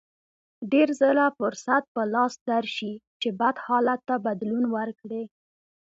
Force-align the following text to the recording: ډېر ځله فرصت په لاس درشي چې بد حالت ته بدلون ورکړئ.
ډېر 0.71 0.87
ځله 0.99 1.25
فرصت 1.37 1.83
په 1.93 2.01
لاس 2.13 2.33
درشي 2.49 2.93
چې 3.21 3.29
بد 3.39 3.55
حالت 3.65 3.99
ته 4.09 4.15
بدلون 4.25 4.63
ورکړئ. 4.77 5.23